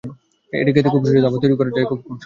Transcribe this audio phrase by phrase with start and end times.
[0.53, 2.19] এটি খেতে খুব সুস্বাদু, আবার তৈরিও করা যায় খুব কম সময়েই।